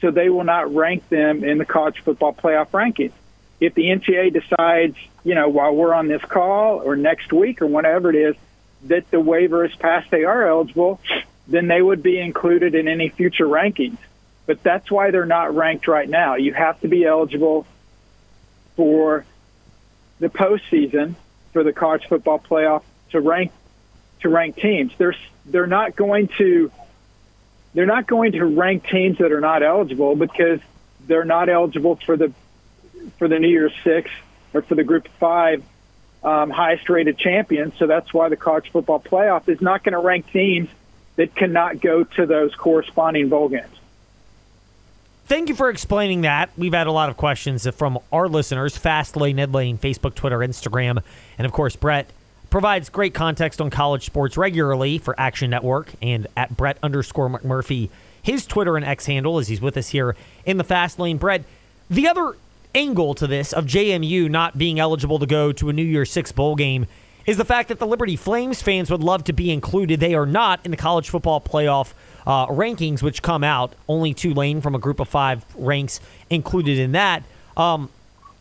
so 0.00 0.10
they 0.10 0.30
will 0.30 0.44
not 0.44 0.74
rank 0.74 1.06
them 1.10 1.44
in 1.44 1.58
the 1.58 1.66
college 1.66 2.00
football 2.00 2.32
playoff 2.32 2.70
rankings 2.70 3.12
if 3.60 3.74
the 3.74 3.84
NCAA 3.84 4.32
decides, 4.32 4.96
you 5.22 5.34
know, 5.34 5.48
while 5.48 5.74
we're 5.74 5.92
on 5.92 6.08
this 6.08 6.22
call 6.22 6.78
or 6.78 6.96
next 6.96 7.32
week 7.32 7.60
or 7.60 7.66
whatever 7.66 8.10
it 8.10 8.16
is, 8.16 8.36
that 8.84 9.10
the 9.10 9.20
waiver 9.20 9.64
is 9.64 9.74
passed, 9.76 10.10
they 10.10 10.24
are 10.24 10.46
eligible, 10.46 10.98
then 11.46 11.68
they 11.68 11.82
would 11.82 12.02
be 12.02 12.18
included 12.18 12.74
in 12.74 12.88
any 12.88 13.10
future 13.10 13.46
rankings. 13.46 13.98
But 14.46 14.62
that's 14.62 14.90
why 14.90 15.10
they're 15.10 15.26
not 15.26 15.54
ranked 15.54 15.86
right 15.86 16.08
now. 16.08 16.36
You 16.36 16.54
have 16.54 16.80
to 16.80 16.88
be 16.88 17.04
eligible 17.04 17.66
for 18.76 19.26
the 20.18 20.28
postseason 20.28 21.14
for 21.52 21.62
the 21.62 21.72
college 21.72 22.06
football 22.08 22.38
playoff 22.38 22.82
to 23.10 23.20
rank 23.20 23.52
to 24.20 24.28
rank 24.28 24.56
teams. 24.56 24.92
They're 24.96 25.14
they're 25.44 25.66
not 25.66 25.96
going 25.96 26.28
to 26.38 26.70
they're 27.74 27.86
not 27.86 28.06
going 28.06 28.32
to 28.32 28.44
rank 28.44 28.88
teams 28.88 29.18
that 29.18 29.32
are 29.32 29.40
not 29.40 29.62
eligible 29.62 30.16
because 30.16 30.60
they're 31.06 31.24
not 31.24 31.48
eligible 31.48 31.96
for 31.96 32.16
the 32.16 32.32
for 33.18 33.28
the 33.28 33.38
New 33.38 33.48
Year's 33.48 33.74
Six 33.84 34.10
or 34.52 34.62
for 34.62 34.74
the 34.74 34.84
Group 34.84 35.08
Five 35.18 35.62
um, 36.22 36.50
highest 36.50 36.88
rated 36.88 37.18
champions. 37.18 37.74
So 37.78 37.86
that's 37.86 38.12
why 38.12 38.28
the 38.28 38.36
college 38.36 38.70
football 38.70 39.00
playoff 39.00 39.48
is 39.48 39.60
not 39.60 39.82
going 39.84 39.92
to 39.92 39.98
rank 39.98 40.30
teams 40.30 40.68
that 41.16 41.34
cannot 41.34 41.80
go 41.80 42.04
to 42.04 42.26
those 42.26 42.54
corresponding 42.54 43.28
bowl 43.28 43.48
games. 43.48 43.76
Thank 45.26 45.48
you 45.48 45.54
for 45.54 45.70
explaining 45.70 46.22
that. 46.22 46.50
We've 46.58 46.72
had 46.72 46.88
a 46.88 46.92
lot 46.92 47.08
of 47.08 47.16
questions 47.16 47.66
from 47.76 47.98
our 48.10 48.28
listeners. 48.28 48.76
Fast 48.76 49.16
Lane, 49.16 49.36
Ned 49.36 49.54
Lane, 49.54 49.78
Facebook, 49.78 50.14
Twitter, 50.14 50.38
Instagram, 50.38 51.02
and 51.38 51.46
of 51.46 51.52
course, 51.52 51.76
Brett 51.76 52.10
provides 52.50 52.88
great 52.88 53.14
context 53.14 53.60
on 53.60 53.70
college 53.70 54.04
sports 54.04 54.36
regularly 54.36 54.98
for 54.98 55.14
Action 55.18 55.50
Network 55.50 55.92
and 56.02 56.26
at 56.36 56.56
Brett 56.56 56.78
underscore 56.82 57.28
McMurphy, 57.28 57.90
his 58.20 58.44
Twitter 58.44 58.76
and 58.76 58.84
X 58.84 59.06
handle 59.06 59.38
as 59.38 59.46
he's 59.46 59.60
with 59.60 59.76
us 59.76 59.90
here 59.90 60.16
in 60.44 60.56
the 60.56 60.64
Fast 60.64 60.98
Lane. 60.98 61.16
Brett, 61.16 61.44
the 61.88 62.08
other 62.08 62.34
angle 62.74 63.14
to 63.14 63.26
this 63.26 63.52
of 63.52 63.66
JMU 63.66 64.30
not 64.30 64.58
being 64.58 64.78
eligible 64.78 65.18
to 65.18 65.26
go 65.26 65.52
to 65.52 65.68
a 65.68 65.72
New 65.72 65.84
Year's 65.84 66.10
Six 66.10 66.32
bowl 66.32 66.56
game 66.56 66.86
is 67.26 67.36
the 67.36 67.44
fact 67.44 67.68
that 67.68 67.78
the 67.78 67.86
Liberty 67.86 68.16
Flames 68.16 68.62
fans 68.62 68.90
would 68.90 69.02
love 69.02 69.24
to 69.24 69.32
be 69.32 69.50
included. 69.50 70.00
They 70.00 70.14
are 70.14 70.26
not 70.26 70.60
in 70.64 70.70
the 70.70 70.76
college 70.76 71.08
football 71.08 71.40
playoff 71.40 71.92
uh, 72.26 72.46
rankings, 72.46 73.02
which 73.02 73.22
come 73.22 73.44
out. 73.44 73.72
Only 73.88 74.14
Tulane 74.14 74.60
from 74.60 74.74
a 74.74 74.78
group 74.78 75.00
of 75.00 75.08
five 75.08 75.44
ranks 75.54 76.00
included 76.28 76.78
in 76.78 76.92
that. 76.92 77.22
Um, 77.56 77.90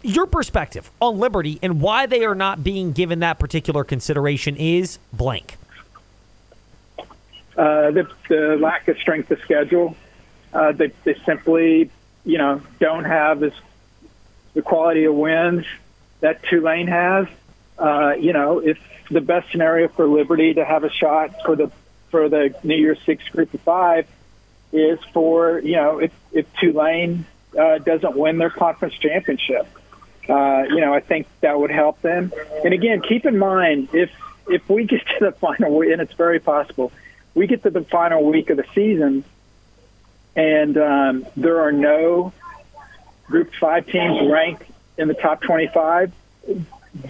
your 0.01 0.25
perspective 0.27 0.89
on 1.01 1.19
Liberty 1.19 1.59
and 1.61 1.81
why 1.81 2.05
they 2.05 2.23
are 2.23 2.35
not 2.35 2.63
being 2.63 2.93
given 2.93 3.19
that 3.19 3.37
particular 3.37 3.83
consideration 3.83 4.55
is 4.55 4.97
blank. 5.11 5.57
Uh, 7.57 7.91
the, 7.91 8.07
the, 8.29 8.57
lack 8.57 8.87
of 8.87 8.97
strength 8.97 9.29
of 9.31 9.39
schedule. 9.41 9.95
Uh, 10.53 10.71
they, 10.71 10.93
they 11.03 11.13
simply, 11.25 11.91
you 12.23 12.37
know, 12.37 12.61
don't 12.79 13.03
have 13.03 13.43
as 13.43 13.51
the 14.53 14.61
quality 14.61 15.05
of 15.05 15.15
wins 15.15 15.65
that 16.21 16.43
Tulane 16.43 16.87
has. 16.87 17.27
Uh, 17.77 18.13
you 18.19 18.33
know, 18.33 18.59
it's 18.59 18.79
the 19.09 19.21
best 19.21 19.51
scenario 19.51 19.87
for 19.87 20.07
Liberty 20.07 20.53
to 20.55 20.65
have 20.65 20.83
a 20.83 20.89
shot 20.89 21.31
for 21.45 21.55
the 21.55 21.71
for 22.09 22.27
the 22.27 22.55
New 22.63 22.75
Year's 22.75 22.99
Six 23.05 23.27
Group 23.29 23.53
of 23.53 23.61
Five 23.61 24.07
is 24.71 24.99
for 25.13 25.59
you 25.59 25.75
know 25.75 25.99
if 25.99 26.11
if 26.31 26.45
Tulane 26.55 27.25
uh, 27.57 27.79
doesn't 27.79 28.15
win 28.15 28.37
their 28.37 28.49
conference 28.49 28.95
championship. 28.95 29.67
Uh, 30.27 30.63
you 30.69 30.79
know, 30.79 30.93
I 30.93 30.99
think 30.99 31.27
that 31.41 31.59
would 31.59 31.71
help 31.71 32.01
them. 32.01 32.31
And 32.63 32.73
again, 32.73 33.01
keep 33.01 33.25
in 33.25 33.37
mind 33.37 33.89
if 33.93 34.11
if 34.47 34.67
we 34.69 34.85
get 34.85 35.05
to 35.19 35.25
the 35.25 35.31
final 35.31 35.75
week, 35.75 35.91
and 35.91 36.01
it's 36.01 36.13
very 36.13 36.39
possible, 36.39 36.91
we 37.33 37.47
get 37.47 37.63
to 37.63 37.69
the 37.69 37.83
final 37.83 38.23
week 38.23 38.49
of 38.49 38.57
the 38.57 38.65
season, 38.75 39.23
and 40.35 40.77
um, 40.77 41.25
there 41.35 41.61
are 41.61 41.71
no 41.71 42.33
Group 43.29 43.53
Five 43.59 43.85
teams 43.87 44.29
ranked 44.29 44.65
in 44.97 45.07
the 45.07 45.13
top 45.13 45.41
25. 45.41 46.11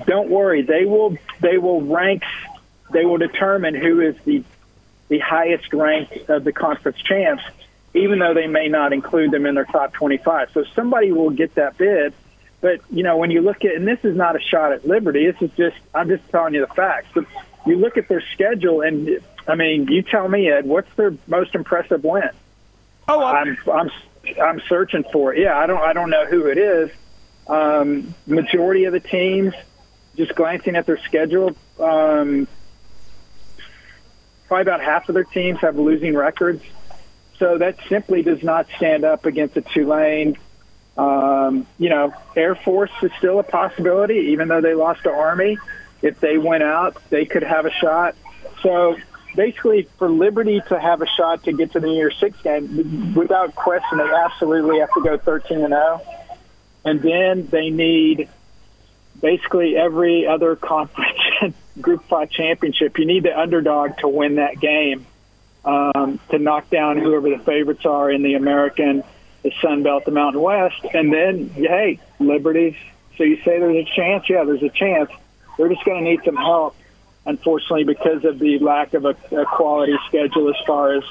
Don't 0.06 0.30
worry, 0.30 0.62
they 0.62 0.86
will 0.86 1.18
they 1.40 1.58
will 1.58 1.82
rank 1.82 2.24
they 2.92 3.06
will 3.06 3.18
determine 3.18 3.76
who 3.76 4.02
is 4.02 4.16
the 4.26 4.44
the 5.08 5.20
highest 5.20 5.74
ranked 5.74 6.30
of 6.30 6.44
the 6.44 6.52
conference 6.52 7.00
champs, 7.00 7.44
even 7.96 8.20
though 8.20 8.34
they 8.34 8.46
may 8.46 8.68
not 8.68 8.94
include 8.94 9.32
them 9.32 9.48
in 9.48 9.56
their 9.56 9.66
top 9.66 9.92
25. 9.94 10.52
So 10.54 10.64
somebody 10.76 11.12
will 11.12 11.32
get 11.32 11.56
that 11.56 11.78
bid. 11.78 12.14
But 12.62 12.82
you 12.92 13.04
know, 13.04 13.18
when 13.18 13.32
you 13.32 13.42
look 13.42 13.66
at, 13.66 13.74
and 13.76 13.88
this 13.88 14.04
is 14.04 14.16
not 14.16 14.36
a 14.36 14.40
shot 14.40 14.72
at 14.72 14.86
Liberty. 14.86 15.32
This 15.32 15.42
is 15.42 15.52
just 15.56 15.78
I'm 15.96 16.10
just 16.10 16.28
telling 16.30 16.54
you 16.54 16.62
the 16.62 16.74
facts. 16.74 17.08
But 17.14 17.26
you 17.66 17.78
look 17.78 17.98
at 17.98 18.08
their 18.08 18.22
schedule, 18.34 18.82
and 18.82 19.20
I 19.48 19.56
mean, 19.56 19.88
you 19.88 20.02
tell 20.02 20.28
me, 20.28 20.50
Ed, 20.50 20.66
what's 20.66 20.94
their 20.96 21.14
most 21.28 21.56
impressive 21.56 22.04
win? 22.04 22.30
Oh, 23.08 23.24
I'm 23.24 23.48
I'm 23.48 23.58
I'm 23.68 23.92
searching 24.68 25.04
for. 25.12 25.36
Yeah, 25.36 25.58
I 25.58 25.68
don't 25.68 25.82
I 25.82 25.94
don't 25.94 26.10
know 26.10 26.26
who 26.26 26.48
it 26.48 26.58
is. 26.58 26.92
Um, 27.48 28.14
majority 28.28 28.86
of 28.86 28.94
the 28.94 29.00
teams, 29.00 29.54
just 30.16 30.36
glancing 30.36 30.76
at 30.76 30.86
their 30.86 31.00
schedule, 31.00 31.56
um, 31.80 32.48
probably 34.48 34.62
about 34.62 34.82
half 34.82 35.10
of 35.10 35.16
their 35.16 35.24
teams 35.24 35.60
have 35.60 35.78
losing 35.78 36.16
records. 36.16 36.64
So 37.38 37.58
that 37.58 37.78
simply 37.88 38.22
does 38.22 38.44
not 38.44 38.68
stand 38.76 39.04
up 39.06 39.26
against 39.26 39.56
a 39.58 39.62
Tulane. 39.62 40.38
Um, 40.98 41.66
you 41.78 41.90
know, 41.90 42.14
Air 42.36 42.56
Force 42.56 42.92
is 43.02 43.12
still 43.18 43.40
a 43.40 43.44
possibility, 43.44 44.32
even 44.32 44.50
though 44.50 44.60
they 44.60 44.74
lost 44.74 45.04
to 45.04 45.12
Army. 45.12 45.58
If 46.02 46.20
they 46.20 46.38
went 46.38 46.64
out, 46.64 46.98
they 47.10 47.26
could 47.26 47.44
have 47.44 47.66
a 47.66 47.72
shot. 47.72 48.16
So 48.62 48.98
basically, 49.36 49.88
for 49.98 50.10
Liberty 50.10 50.62
to 50.70 50.80
have 50.80 51.02
a 51.02 51.08
shot 51.08 51.44
to 51.46 51.54
get 51.54 51.74
to 51.74 51.80
the 51.80 51.88
New 51.88 51.96
Year's 51.96 52.18
Six 52.20 52.42
game, 52.42 53.14
without 53.14 53.56
question, 53.56 53.98
they 53.98 54.04
absolutely 54.04 54.80
have 54.80 54.92
to 54.94 55.02
go 55.02 55.18
13 55.18 55.62
and 55.62 55.68
0. 55.70 56.02
And 56.86 57.02
then 57.02 57.48
they 57.48 57.70
need 57.70 58.30
basically 59.22 59.76
every 59.78 60.28
other 60.28 60.56
conference 60.56 61.20
Group 61.82 62.04
Five 62.06 62.30
championship. 62.30 62.98
You 62.98 63.06
need 63.06 63.24
the 63.24 63.38
underdog 63.38 63.98
to 64.00 64.08
win 64.08 64.36
that 64.36 64.60
game 64.60 65.06
um, 65.66 66.20
to 66.30 66.40
knock 66.40 66.70
down 66.70 66.98
whoever 66.98 67.30
the 67.30 67.44
favorites 67.44 67.86
are 67.86 68.10
in 68.10 68.22
the 68.24 68.36
American, 68.36 69.04
the 69.44 69.52
Sun 69.62 69.84
Belt, 69.84 70.06
the 70.06 70.12
Mountain 70.12 70.42
West, 70.42 70.86
and 70.94 71.14
then 71.14 71.50
hey, 71.50 72.00
Liberty. 72.20 72.78
So 73.18 73.24
you 73.24 73.38
say 73.38 73.60
there's 73.60 73.76
a 73.76 73.96
chance? 73.96 74.30
Yeah, 74.30 74.46
there's 74.46 74.64
a 74.64 74.70
chance. 74.70 75.12
They're 75.58 75.70
just 75.70 75.84
going 75.84 76.04
to 76.04 76.10
need 76.10 76.22
some 76.24 76.38
help, 76.38 76.76
unfortunately, 77.30 77.84
because 77.84 78.26
of 78.26 78.40
the 78.40 78.60
lack 78.60 78.94
of 78.94 79.06
a, 79.06 79.16
a 79.32 79.46
quality 79.46 79.96
schedule 80.08 80.50
as 80.50 80.56
far 80.66 80.94
as 80.94 81.04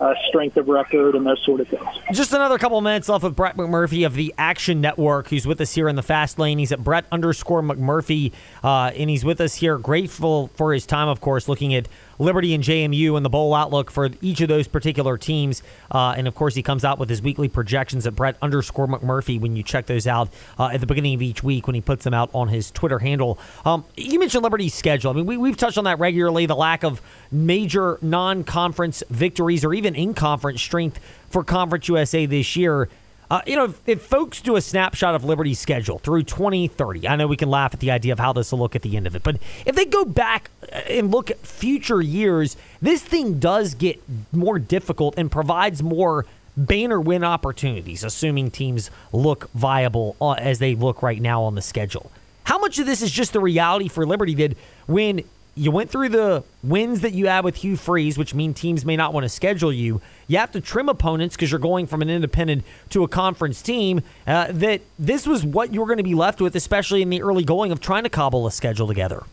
uh, 0.00 0.14
strength 0.28 0.56
of 0.56 0.66
record 0.66 1.14
and 1.14 1.26
those 1.26 1.42
sort 1.44 1.60
of 1.60 1.68
things. 1.68 1.86
Just 2.12 2.32
another 2.32 2.56
couple 2.56 2.78
of 2.78 2.84
minutes 2.84 3.08
left 3.08 3.22
with 3.22 3.36
Brett 3.36 3.56
McMurphy 3.56 4.06
of 4.06 4.14
the 4.14 4.34
Action 4.38 4.80
Network, 4.80 5.28
who's 5.28 5.46
with 5.46 5.60
us 5.60 5.74
here 5.74 5.88
in 5.88 5.96
the 5.96 6.02
fast 6.02 6.38
lane. 6.38 6.58
He's 6.58 6.72
at 6.72 6.82
Brett 6.82 7.04
underscore 7.12 7.62
McMurphy, 7.62 8.32
uh, 8.64 8.92
and 8.96 9.10
he's 9.10 9.24
with 9.24 9.40
us 9.42 9.56
here. 9.56 9.76
Grateful 9.76 10.48
for 10.54 10.72
his 10.72 10.86
time, 10.86 11.08
of 11.08 11.20
course, 11.20 11.48
looking 11.48 11.74
at 11.74 11.86
Liberty 12.20 12.54
and 12.54 12.62
JMU 12.62 13.16
and 13.16 13.24
the 13.24 13.30
bowl 13.30 13.54
outlook 13.54 13.90
for 13.90 14.10
each 14.20 14.40
of 14.40 14.48
those 14.48 14.68
particular 14.68 15.16
teams. 15.16 15.62
Uh, 15.90 16.14
and 16.16 16.28
of 16.28 16.34
course, 16.34 16.54
he 16.54 16.62
comes 16.62 16.84
out 16.84 16.98
with 16.98 17.08
his 17.08 17.22
weekly 17.22 17.48
projections 17.48 18.06
at 18.06 18.14
Brett 18.14 18.36
underscore 18.42 18.86
McMurphy 18.86 19.40
when 19.40 19.56
you 19.56 19.62
check 19.62 19.86
those 19.86 20.06
out 20.06 20.28
uh, 20.58 20.66
at 20.66 20.80
the 20.80 20.86
beginning 20.86 21.14
of 21.14 21.22
each 21.22 21.42
week 21.42 21.66
when 21.66 21.74
he 21.74 21.80
puts 21.80 22.04
them 22.04 22.14
out 22.14 22.30
on 22.34 22.48
his 22.48 22.70
Twitter 22.70 22.98
handle. 22.98 23.38
Um, 23.64 23.84
you 23.96 24.18
mentioned 24.18 24.44
Liberty's 24.44 24.74
schedule. 24.74 25.10
I 25.10 25.14
mean, 25.14 25.26
we, 25.26 25.36
we've 25.36 25.56
touched 25.56 25.78
on 25.78 25.84
that 25.84 25.98
regularly 25.98 26.46
the 26.46 26.56
lack 26.56 26.84
of 26.84 27.00
major 27.32 27.98
non 28.02 28.44
conference 28.44 29.02
victories 29.08 29.64
or 29.64 29.72
even 29.72 29.94
in 29.94 30.12
conference 30.14 30.60
strength 30.60 31.00
for 31.30 31.44
Conference 31.44 31.88
USA 31.88 32.26
this 32.26 32.56
year. 32.56 32.88
Uh, 33.30 33.40
you 33.46 33.54
know, 33.54 33.66
if, 33.66 33.88
if, 33.88 34.02
folks 34.02 34.42
do 34.42 34.56
a 34.56 34.60
snapshot 34.60 35.14
of 35.14 35.22
Liberty's 35.22 35.60
schedule 35.60 36.00
through 36.00 36.24
2030, 36.24 37.06
I 37.06 37.14
know 37.14 37.28
we 37.28 37.36
can 37.36 37.48
laugh 37.48 37.72
at 37.72 37.78
the 37.78 37.92
idea 37.92 38.12
of 38.12 38.18
how 38.18 38.32
this 38.32 38.50
will 38.50 38.58
look 38.58 38.74
at 38.74 38.82
the 38.82 38.96
end 38.96 39.06
of 39.06 39.14
it, 39.14 39.22
but 39.22 39.36
if 39.64 39.76
they 39.76 39.84
go 39.84 40.04
back 40.04 40.50
uh, 40.64 40.76
and 40.88 41.12
look 41.12 41.30
at 41.30 41.38
future 41.38 42.00
years, 42.00 42.56
this 42.82 43.02
thing 43.02 43.38
does 43.38 43.74
get 43.74 44.02
more 44.32 44.58
difficult 44.58 45.14
and 45.16 45.30
provides 45.30 45.80
more 45.80 46.26
banner 46.56 47.00
win 47.00 47.22
opportunities, 47.22 48.02
assuming 48.02 48.50
teams 48.50 48.90
look 49.12 49.48
viable 49.52 50.16
uh, 50.20 50.32
as 50.32 50.58
they 50.58 50.74
look 50.74 51.00
right 51.00 51.22
now 51.22 51.44
on 51.44 51.54
the 51.54 51.62
schedule. 51.62 52.10
How 52.44 52.58
much 52.58 52.80
of 52.80 52.86
this 52.86 53.00
is 53.00 53.12
just 53.12 53.32
the 53.32 53.40
reality 53.40 53.86
for 53.86 54.04
Liberty 54.04 54.34
that 54.34 54.56
when 54.88 55.22
you 55.54 55.70
went 55.70 55.90
through 55.90 56.10
the 56.10 56.44
wins 56.62 57.00
that 57.00 57.12
you 57.12 57.26
had 57.26 57.44
with 57.44 57.56
Hugh 57.56 57.76
Freeze, 57.76 58.16
which 58.16 58.34
mean 58.34 58.54
teams 58.54 58.84
may 58.84 58.96
not 58.96 59.12
want 59.12 59.24
to 59.24 59.28
schedule 59.28 59.72
you. 59.72 60.00
You 60.26 60.38
have 60.38 60.52
to 60.52 60.60
trim 60.60 60.88
opponents 60.88 61.36
because 61.36 61.50
you're 61.50 61.60
going 61.60 61.86
from 61.86 62.02
an 62.02 62.10
independent 62.10 62.64
to 62.90 63.04
a 63.04 63.08
conference 63.08 63.60
team. 63.60 64.02
Uh, 64.26 64.48
that 64.52 64.80
this 64.98 65.26
was 65.26 65.44
what 65.44 65.72
you 65.74 65.80
were 65.80 65.86
going 65.86 65.98
to 65.98 66.04
be 66.04 66.14
left 66.14 66.40
with, 66.40 66.54
especially 66.54 67.02
in 67.02 67.10
the 67.10 67.22
early 67.22 67.44
going 67.44 67.72
of 67.72 67.80
trying 67.80 68.04
to 68.04 68.08
cobble 68.08 68.46
a 68.46 68.52
schedule 68.52 68.86
together. 68.86 69.24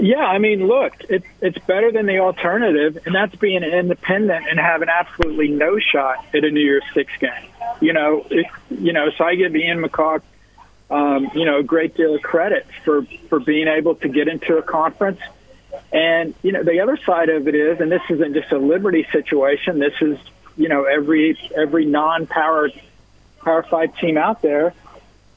Yeah, 0.00 0.24
I 0.24 0.38
mean, 0.38 0.66
look, 0.66 0.92
it's 1.08 1.26
it's 1.40 1.58
better 1.66 1.92
than 1.92 2.06
the 2.06 2.18
alternative, 2.18 2.98
and 3.06 3.14
that's 3.14 3.36
being 3.36 3.62
an 3.62 3.72
independent 3.72 4.48
and 4.48 4.58
having 4.58 4.88
absolutely 4.88 5.48
no 5.48 5.78
shot 5.78 6.24
at 6.34 6.44
a 6.44 6.50
New 6.50 6.60
Year's 6.60 6.82
Six 6.92 7.12
game. 7.20 7.48
You 7.80 7.92
know, 7.92 8.26
it, 8.28 8.46
you 8.70 8.92
know, 8.92 9.10
so 9.16 9.24
I 9.24 9.36
give 9.36 9.54
Ian 9.54 9.82
McCaw 9.82 10.20
um, 10.90 11.30
you 11.34 11.44
know, 11.44 11.58
a 11.58 11.62
great 11.62 11.94
deal 11.96 12.14
of 12.14 12.22
credit 12.22 12.66
for, 12.84 13.06
for 13.28 13.40
being 13.40 13.68
able 13.68 13.94
to 13.96 14.08
get 14.08 14.28
into 14.28 14.56
a 14.58 14.62
conference. 14.62 15.20
And, 15.92 16.34
you 16.42 16.52
know, 16.52 16.62
the 16.62 16.80
other 16.80 16.96
side 16.96 17.28
of 17.28 17.48
it 17.48 17.54
is, 17.54 17.80
and 17.80 17.90
this 17.90 18.02
isn't 18.10 18.34
just 18.34 18.52
a 18.52 18.58
Liberty 18.58 19.06
situation, 19.10 19.78
this 19.78 19.94
is, 20.00 20.18
you 20.56 20.68
know, 20.68 20.84
every, 20.84 21.38
every 21.56 21.84
non-power, 21.84 22.70
Power 23.40 23.62
Five 23.62 23.96
team 23.98 24.16
out 24.16 24.42
there, 24.42 24.74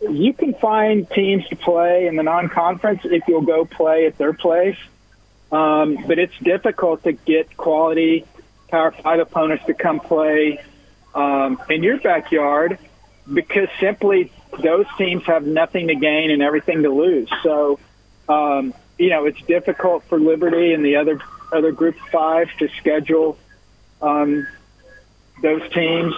you 0.01 0.33
can 0.33 0.53
find 0.53 1.09
teams 1.09 1.47
to 1.47 1.55
play 1.55 2.07
in 2.07 2.15
the 2.15 2.23
non-conference 2.23 3.01
if 3.03 3.23
you'll 3.27 3.41
go 3.41 3.65
play 3.65 4.05
at 4.05 4.17
their 4.17 4.33
place. 4.33 4.77
Um, 5.51 6.05
but 6.07 6.19
it's 6.19 6.37
difficult 6.39 7.03
to 7.03 7.13
get 7.13 7.55
quality 7.55 8.25
Power 8.67 8.91
Five 8.91 9.19
opponents 9.19 9.65
to 9.65 9.73
come 9.73 9.99
play 9.99 10.61
um, 11.15 11.61
in 11.69 11.83
your 11.83 11.99
backyard 11.99 12.77
because 13.31 13.69
simply 13.79 14.31
those 14.61 14.85
teams 14.97 15.23
have 15.25 15.45
nothing 15.45 15.87
to 15.87 15.95
gain 15.95 16.31
and 16.31 16.41
everything 16.41 16.83
to 16.83 16.89
lose. 16.89 17.29
So, 17.43 17.79
um, 18.27 18.73
you 18.97 19.09
know, 19.09 19.25
it's 19.25 19.41
difficult 19.41 20.03
for 20.05 20.19
Liberty 20.19 20.73
and 20.73 20.83
the 20.83 20.97
other 20.97 21.19
other 21.51 21.71
Group 21.71 21.95
Five 22.11 22.49
to 22.59 22.67
schedule 22.79 23.37
um, 24.01 24.47
those 25.41 25.61
teams 25.71 26.13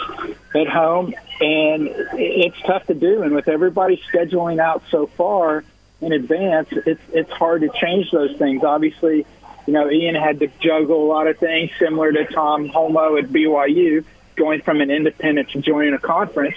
at 0.56 0.68
home, 0.68 1.14
and 1.42 1.88
it's 2.14 2.60
tough 2.62 2.86
to 2.88 2.94
do. 2.94 3.22
And 3.22 3.36
with 3.36 3.48
everybody 3.48 4.02
scheduling 4.12 4.60
out 4.60 4.84
so 4.90 5.08
far 5.08 5.64
in 6.02 6.14
advance, 6.14 6.70
it's 6.72 7.02
it's 7.12 7.32
hard 7.32 7.62
to 7.62 7.70
change 7.70 8.12
those 8.12 8.36
things. 8.38 8.64
Obviously, 8.64 9.26
you 9.68 9.74
know, 9.74 9.90
Ian 9.90 10.16
had 10.16 10.40
to 10.40 10.48
juggle 10.60 11.06
a 11.06 11.08
lot 11.08 11.28
of 11.28 11.38
things, 11.38 11.72
similar 11.78 12.12
to 12.12 12.26
Tom 12.26 12.70
Holmoe 12.70 13.20
at 13.20 13.30
BYU, 13.30 14.04
going 14.36 14.62
from 14.62 14.82
an 14.82 14.90
independent 14.90 15.50
to 15.50 15.62
joining 15.62 15.94
a 15.94 16.00
conference 16.00 16.56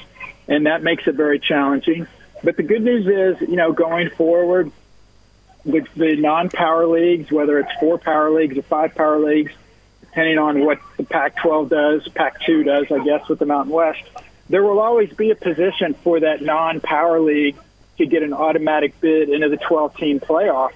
and 0.48 0.66
that 0.66 0.82
makes 0.82 1.06
it 1.06 1.14
very 1.14 1.38
challenging. 1.38 2.06
But 2.42 2.56
the 2.56 2.62
good 2.62 2.82
news 2.82 3.06
is, 3.06 3.48
you 3.48 3.56
know, 3.56 3.72
going 3.72 4.10
forward, 4.10 4.72
with 5.64 5.92
the 5.94 6.16
non-power 6.16 6.86
leagues, 6.86 7.30
whether 7.30 7.58
it's 7.58 7.70
four 7.78 7.98
power 7.98 8.30
leagues 8.30 8.56
or 8.58 8.62
five 8.62 8.94
power 8.94 9.18
leagues, 9.18 9.52
depending 10.00 10.38
on 10.38 10.64
what 10.64 10.78
the 10.96 11.04
Pac-12 11.04 11.68
does, 11.68 12.08
Pac-2 12.08 12.64
does, 12.64 12.90
I 12.90 13.04
guess, 13.04 13.28
with 13.28 13.38
the 13.38 13.46
Mountain 13.46 13.72
West, 13.72 14.02
there 14.48 14.62
will 14.62 14.80
always 14.80 15.12
be 15.12 15.30
a 15.30 15.36
position 15.36 15.94
for 15.94 16.20
that 16.20 16.42
non-power 16.42 17.20
league 17.20 17.56
to 17.98 18.06
get 18.06 18.22
an 18.22 18.32
automatic 18.32 19.00
bid 19.00 19.28
into 19.28 19.48
the 19.48 19.56
12-team 19.56 20.20
playoff. 20.20 20.72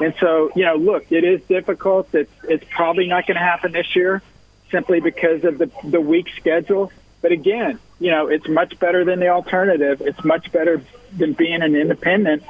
And 0.00 0.14
so, 0.20 0.52
you 0.54 0.64
know, 0.64 0.76
look, 0.76 1.10
it 1.10 1.24
is 1.24 1.42
difficult. 1.44 2.14
It's, 2.14 2.30
it's 2.44 2.64
probably 2.70 3.08
not 3.08 3.26
going 3.26 3.36
to 3.36 3.42
happen 3.42 3.72
this 3.72 3.96
year 3.96 4.22
simply 4.70 5.00
because 5.00 5.44
of 5.44 5.58
the, 5.58 5.70
the 5.82 6.00
weak 6.00 6.28
schedule. 6.36 6.92
But 7.20 7.32
again, 7.32 7.78
you 7.98 8.10
know, 8.10 8.28
it's 8.28 8.48
much 8.48 8.78
better 8.78 9.04
than 9.04 9.20
the 9.20 9.28
alternative. 9.28 10.00
It's 10.00 10.22
much 10.24 10.52
better 10.52 10.82
than 11.16 11.32
being 11.32 11.62
an 11.62 11.74
independent 11.74 12.42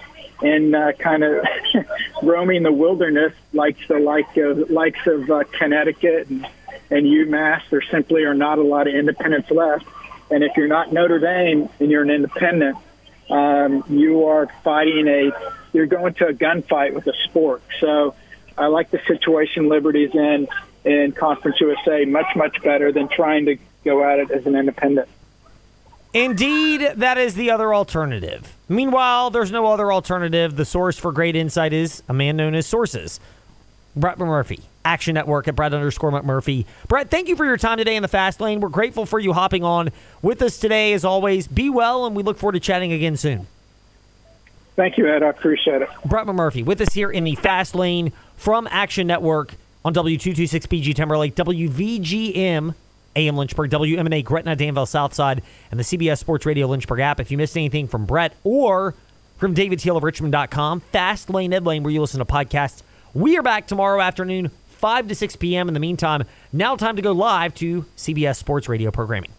and 0.42 0.75
uh, 0.75 0.92
kind 0.92 1.25
of 1.25 1.46
roaming 2.23 2.62
the 2.62 2.73
wilderness 2.73 3.32
like 3.52 3.76
the 3.88 3.99
like 3.99 4.37
of 4.37 4.70
likes 4.70 5.06
of 5.06 5.30
uh, 5.30 5.44
Connecticut 5.52 6.28
and, 6.28 6.46
and 6.90 7.06
UMass. 7.06 7.62
There 7.70 7.82
simply 7.82 8.25
are 8.25 8.35
not 8.35 8.58
a 8.58 8.62
lot 8.62 8.87
of 8.87 8.94
independents 8.94 9.50
left. 9.50 9.87
And 10.30 10.42
if 10.42 10.56
you're 10.56 10.68
not 10.68 10.92
Notre 10.92 11.20
Dame 11.20 11.68
and 11.78 11.90
you're 11.90 12.02
an 12.02 12.11
independent, 12.11 12.76
um, 13.30 13.85
you 13.88 14.26
are 14.26 14.49
fighting 14.62 15.08
a 15.08 15.30
you're 15.73 15.87
going 15.87 16.14
to 16.14 16.28
a 16.28 16.32
gunfight 16.32 16.94
with 16.94 17.06
a 17.06 17.12
sport. 17.25 17.62
So 17.80 18.14
I 18.56 18.66
like 18.66 18.90
the 18.90 19.00
situation 19.06 19.68
Liberty's 19.68 20.14
in 20.14 20.49
in 20.85 21.12
Conference 21.12 21.61
USA 21.61 22.04
much 22.04 22.35
much 22.37 22.62
better 22.62 22.92
than 22.92 23.08
trying 23.08 23.46
to 23.46 23.58
go 23.87 24.05
at 24.05 24.19
it 24.19 24.31
as 24.31 24.45
an 24.47 24.55
independent. 24.55 25.09
Indeed, 26.12 26.93
that 26.97 27.19
is 27.19 27.35
the 27.35 27.50
other 27.50 27.75
alternative. 27.75 28.55
Meanwhile, 28.69 29.31
there's 29.31 29.52
no 29.52 29.66
other 29.66 29.93
alternative. 29.93 30.57
The 30.57 30.64
source 30.64 30.99
for 30.99 31.12
great 31.12 31.37
insight 31.37 31.73
is 31.73 32.02
a 32.09 32.14
man 32.14 32.37
known 32.37 32.55
as 32.55 32.66
Sources. 32.66 33.21
Brett 33.95 34.19
Murphy 34.19 34.61
Action 34.85 35.14
Network 35.14 35.49
at 35.49 35.57
Brett 35.57 35.73
underscore 35.73 36.11
McMurphy. 36.12 36.64
Brett, 36.87 37.11
thank 37.11 37.28
you 37.28 37.37
for 37.37 37.45
your 37.45 37.57
time 37.57 37.78
today 37.78 37.97
in 37.97 38.02
the 38.02 38.09
fast 38.09 38.40
lane. 38.40 38.61
We're 38.61 38.69
grateful 38.69 39.07
for 39.07 39.19
you 39.19 39.33
hopping 39.33 39.64
on 39.64 39.90
with 40.23 40.43
us 40.43 40.59
today, 40.59 40.93
as 40.93 41.05
always. 41.05 41.49
Be 41.49 41.71
well, 41.71 42.07
and 42.07 42.14
we 42.14 42.23
look 42.23 42.38
forward 42.38 42.52
to 42.52 42.61
chatting 42.61 42.93
again 42.93 43.16
soon. 43.16 43.47
Thank 44.76 44.99
you, 44.99 45.09
Ed. 45.09 45.23
I 45.23 45.28
appreciate 45.28 45.83
it. 45.83 45.88
Brett 46.05 46.26
McMurphy 46.26 46.64
with 46.64 46.81
us 46.81 46.93
here 46.93 47.11
in 47.11 47.25
the 47.25 47.35
fast 47.37 47.75
lane 47.75 48.12
from 48.37 48.69
Action 48.71 49.07
Network 49.07 49.55
on 49.85 49.95
W226PG 49.95 50.95
Timberlake, 50.95 51.35
WVGM 51.35 52.75
AM 53.16 53.37
Lynchburg, 53.37 53.70
WMNA 53.70 54.25
Gretna 54.25 54.54
Danville 54.54 54.87
Southside, 54.87 55.42
and 55.70 55.80
the 55.80 55.85
CBS 55.85 56.18
Sports 56.18 56.46
Radio 56.46 56.66
Lynchburg 56.66 57.00
app. 57.00 57.18
If 57.18 57.30
you 57.30 57.37
missed 57.37 57.56
anything 57.56 57.88
from 57.88 58.06
Brett 58.06 58.35
or 58.44 58.94
from 59.38 59.54
David 59.54 59.78
Teel 59.78 59.96
of 59.96 60.02
Richmond.com, 60.04 60.80
Fast 60.80 61.30
Lane 61.30 61.52
Ed 61.52 61.64
Lane, 61.64 61.82
where 61.82 61.92
you 61.92 62.00
listen 62.00 62.18
to 62.18 62.25
podcasts. 62.25 62.82
We 63.14 63.37
are 63.37 63.42
back 63.42 63.66
tomorrow 63.66 64.00
afternoon, 64.00 64.50
5 64.66 65.08
to 65.08 65.14
6 65.14 65.37
p.m. 65.37 65.68
In 65.68 65.75
the 65.75 65.80
meantime, 65.80 66.25
now 66.52 66.76
time 66.76 66.96
to 66.96 67.02
go 67.02 67.12
live 67.12 67.54
to 67.56 67.87
CBS 67.96 68.37
Sports 68.37 68.68
Radio 68.68 68.90
programming. 68.90 69.32